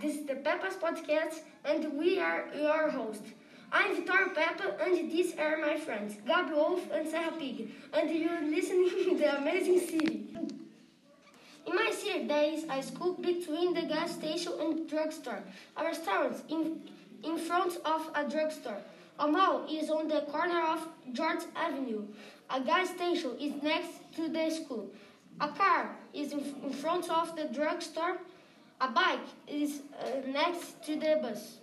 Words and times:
podcast, 0.00 1.40
and 1.64 1.96
we 1.96 2.18
are 2.18 2.46
your 2.56 2.90
hosts. 2.90 3.28
I'm 3.72 3.96
Vitor 3.96 4.34
Peppa, 4.34 4.76
and 4.82 5.10
these 5.10 5.36
are 5.38 5.56
my 5.58 5.76
friends, 5.76 6.14
Gabi 6.26 6.54
Wolf 6.54 6.88
and 6.92 7.08
Sarah 7.08 7.32
Pig, 7.32 7.70
and 7.92 8.10
you're 8.10 8.42
listening 8.42 8.90
to 9.04 9.16
the 9.16 9.36
amazing 9.36 9.80
city. 9.80 10.36
In 11.66 11.74
my 11.74 11.90
city, 11.90 12.26
there 12.26 12.52
is 12.52 12.64
a 12.70 12.82
school 12.82 13.14
between 13.14 13.74
the 13.74 13.82
gas 13.82 14.12
station 14.12 14.52
and 14.60 14.88
drugstore, 14.88 15.42
a 15.76 15.84
restaurant 15.84 16.42
in, 16.48 16.80
in 17.22 17.38
front 17.38 17.78
of 17.84 18.10
a 18.14 18.28
drugstore. 18.28 18.78
A 19.18 19.26
mall 19.28 19.66
is 19.70 19.90
on 19.90 20.08
the 20.08 20.22
corner 20.22 20.60
of 20.60 20.88
George 21.12 21.44
Avenue. 21.56 22.02
A 22.50 22.60
gas 22.60 22.90
station 22.90 23.36
is 23.40 23.62
next 23.62 23.90
to 24.16 24.28
the 24.28 24.50
school. 24.50 24.90
A 25.40 25.48
car 25.48 25.96
is 26.12 26.32
in, 26.32 26.40
in 26.62 26.72
front 26.72 27.08
of 27.10 27.34
the 27.36 27.44
drugstore. 27.44 28.18
A 28.84 28.88
bike 28.88 29.28
is 29.48 29.80
uh, 29.98 30.20
next 30.28 30.82
to 30.84 30.96
the 30.96 31.18
bus. 31.22 31.56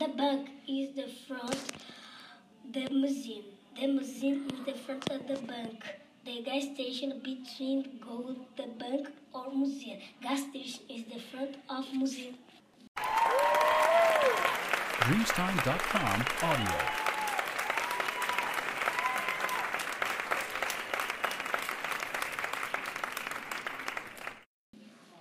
The 0.00 0.08
bank 0.16 0.48
is 0.66 0.94
the 0.96 1.08
front, 1.28 1.60
the 2.72 2.88
museum. 2.88 3.44
The 3.78 3.86
museum 3.88 4.48
is 4.48 4.64
the 4.64 4.72
front 4.72 5.10
of 5.10 5.28
the 5.28 5.36
bank. 5.46 5.84
The 6.24 6.42
gas 6.42 6.72
station 6.72 7.20
between 7.22 8.00
go 8.00 8.34
the 8.56 8.68
bank 8.78 9.10
or 9.34 9.52
museum. 9.52 9.98
Gas 10.22 10.40
station 10.48 10.80
is 10.88 11.04
the 11.12 11.20
front 11.20 11.56
of 11.68 11.84
museum. 11.92 12.36
Dreamstime.com 15.04 16.24
audio. 16.48 17.00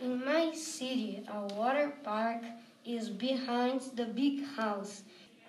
In 0.01 0.23
my 0.23 0.48
city, 0.59 1.23
a 1.27 1.53
water 1.53 1.93
park 2.03 2.43
is 2.85 3.09
behind 3.09 3.81
the 3.95 4.05
big 4.05 4.45
house, 4.55 5.03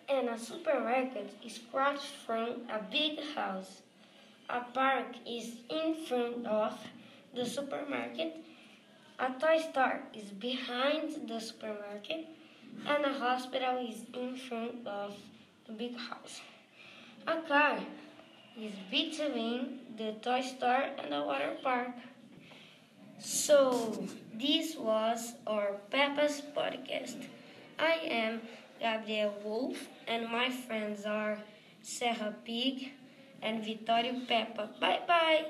and 0.08 0.28
a 0.28 0.38
supermarket 0.38 1.34
is 1.44 1.58
across 1.58 2.04
from 2.26 2.62
a 2.70 2.80
big 2.90 3.20
house. 3.34 3.82
A 4.48 4.60
park 4.74 5.06
is 5.26 5.56
in 5.68 5.94
front 6.06 6.46
of 6.46 6.78
the 7.34 7.44
supermarket. 7.44 8.36
A 9.18 9.28
toy 9.38 9.58
store 9.70 10.00
is 10.14 10.30
behind 10.30 11.28
the 11.28 11.38
supermarket, 11.40 12.26
and 12.86 13.04
a 13.04 13.12
hospital 13.12 13.78
is 13.78 14.04
in 14.14 14.36
front 14.36 14.86
of 14.86 15.14
the 15.66 15.72
big 15.72 15.96
house. 15.96 16.40
A 17.26 17.42
car 17.46 17.78
is 18.58 18.72
between 18.90 19.80
the 19.96 20.14
toy 20.22 20.40
store 20.40 20.84
and 20.98 21.12
the 21.12 21.22
water 21.22 21.56
park. 21.62 21.94
So, 23.20 24.06
this 24.34 24.76
was 24.76 25.34
our 25.46 25.76
Peppa's 25.90 26.42
podcast. 26.56 27.16
I 27.78 27.92
am 28.04 28.40
Gabriel 28.80 29.34
Wolf, 29.44 29.76
and 30.08 30.28
my 30.28 30.50
friends 30.50 31.04
are 31.04 31.38
Serra 31.82 32.34
Pig 32.44 32.92
and 33.42 33.62
Vitório 33.62 34.26
Peppa. 34.26 34.70
Bye 34.80 35.00
bye. 35.06 35.44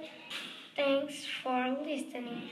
Thanks 0.76 1.24
for 1.42 1.76
listening. 1.84 2.50